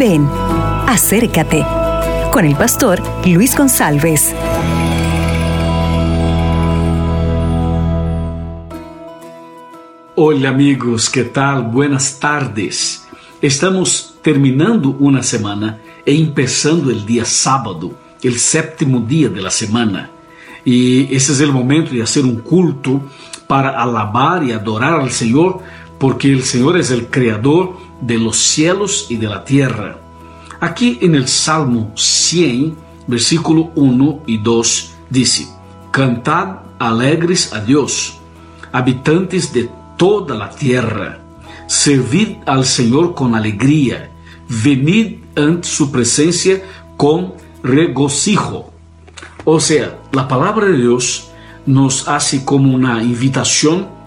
[0.00, 0.26] Ven,
[0.86, 1.62] acércate
[2.32, 4.34] con el pastor Luis González.
[10.16, 11.64] Hola amigos, ¿qué tal?
[11.64, 13.06] Buenas tardes.
[13.42, 17.92] Estamos terminando una semana e empezando el día sábado,
[18.22, 20.10] el séptimo día de la semana.
[20.64, 23.02] Y ese es el momento de hacer un culto
[23.46, 25.60] para alabar y adorar al Señor,
[26.00, 29.98] porque el Señor es el creador de los cielos y de la tierra.
[30.58, 32.74] Aquí en el Salmo 100,
[33.06, 35.46] versículo 1 y 2, dice,
[35.90, 38.18] Cantad alegres a Dios,
[38.72, 41.20] habitantes de toda la tierra,
[41.66, 44.10] servid al Señor con alegría,
[44.48, 46.62] venid ante su presencia
[46.96, 48.72] con regocijo.
[49.44, 51.30] O sea, la palabra de Dios
[51.66, 53.99] nos hace como una invitación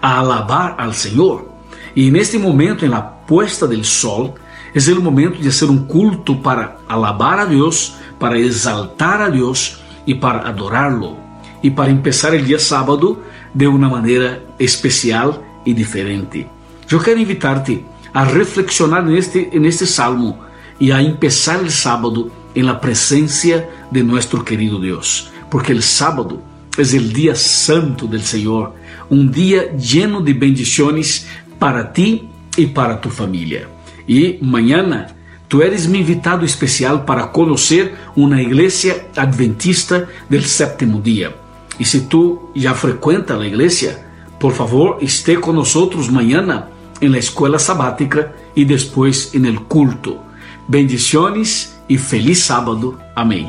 [0.00, 1.48] a alabar al Señor.
[1.94, 4.34] Y en este momento, en la puesta del sol,
[4.74, 9.80] es el momento de hacer un culto para alabar a Dios, para exaltar a Dios
[10.04, 11.16] y para adorarlo.
[11.62, 13.22] Y para empezar el día sábado
[13.54, 16.46] de una manera especial y diferente.
[16.86, 20.38] Yo quiero invitarte a reflexionar en este, salmo
[20.78, 25.30] y a empezar el sábado en la presencia de nuestro querido Dios.
[25.50, 26.40] Porque el sábado
[26.78, 28.74] es el día santo del Señor,
[29.08, 31.26] un día lleno de bendiciones
[31.58, 33.68] para ti y para tu familia.
[34.06, 35.14] Y mañana
[35.48, 41.34] tú eres mi invitado especial para conocer una iglesia adventista del séptimo día.
[41.78, 44.06] Y si tú ya frecuentas la iglesia,
[44.38, 46.68] por favor esté con nosotros mañana
[47.00, 50.22] en la escuela sabática y después en el culto.
[50.68, 52.98] Bendiciones y feliz sábado.
[53.14, 53.48] Amén.